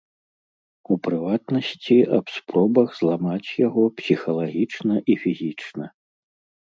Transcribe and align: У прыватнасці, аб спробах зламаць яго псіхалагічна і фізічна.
У 0.93 0.95
прыватнасці, 1.07 1.97
аб 2.17 2.25
спробах 2.37 2.89
зламаць 3.01 3.55
яго 3.67 3.83
псіхалагічна 4.01 4.95
і 5.13 5.19
фізічна. 5.27 5.85